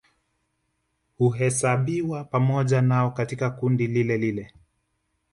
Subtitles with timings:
[1.17, 4.53] Huhesabiwa pamoja nao katika kundi lilelile